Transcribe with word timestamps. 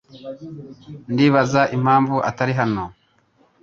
Ndibaza 1.13 1.61
impamvu 1.77 2.15
atari 2.29 2.53
hano. 2.59 2.83